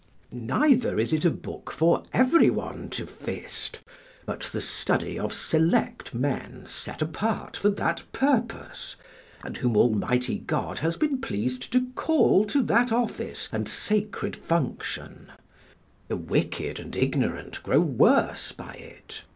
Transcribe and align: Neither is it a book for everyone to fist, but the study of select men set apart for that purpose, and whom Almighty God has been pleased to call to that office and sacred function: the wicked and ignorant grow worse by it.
Neither 0.31 0.97
is 0.97 1.13
it 1.13 1.25
a 1.25 1.29
book 1.29 1.71
for 1.71 2.05
everyone 2.11 2.89
to 2.89 3.05
fist, 3.05 3.81
but 4.25 4.41
the 4.51 4.59
study 4.59 5.19
of 5.19 5.31
select 5.31 6.11
men 6.11 6.63
set 6.65 7.03
apart 7.03 7.55
for 7.55 7.69
that 7.69 8.01
purpose, 8.11 8.95
and 9.43 9.57
whom 9.57 9.77
Almighty 9.77 10.39
God 10.39 10.79
has 10.79 10.97
been 10.97 11.21
pleased 11.21 11.71
to 11.73 11.85
call 11.93 12.45
to 12.45 12.63
that 12.63 12.91
office 12.91 13.47
and 13.53 13.69
sacred 13.69 14.35
function: 14.35 15.31
the 16.07 16.17
wicked 16.17 16.79
and 16.79 16.95
ignorant 16.95 17.61
grow 17.61 17.79
worse 17.81 18.51
by 18.51 18.73
it. 18.73 19.23